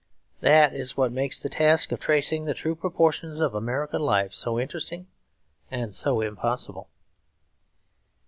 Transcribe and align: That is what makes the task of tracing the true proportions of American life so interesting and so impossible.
That 0.39 0.73
is 0.73 0.97
what 0.97 1.11
makes 1.11 1.39
the 1.39 1.47
task 1.47 1.91
of 1.91 1.99
tracing 1.99 2.45
the 2.45 2.55
true 2.55 2.73
proportions 2.73 3.39
of 3.39 3.53
American 3.53 4.01
life 4.01 4.33
so 4.33 4.59
interesting 4.59 5.05
and 5.69 5.93
so 5.93 6.21
impossible. 6.21 6.89